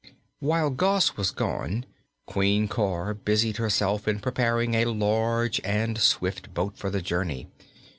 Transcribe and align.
While 0.39 0.71
Gos 0.71 1.15
was 1.15 1.29
gone, 1.29 1.85
Queen 2.25 2.67
Cor 2.67 3.13
busied 3.13 3.57
herself 3.57 4.07
in 4.07 4.17
preparing 4.19 4.73
a 4.73 4.85
large 4.85 5.61
and 5.63 5.95
swift 5.99 6.55
boat 6.55 6.75
for 6.75 6.89
the 6.89 7.03
journey. 7.03 7.45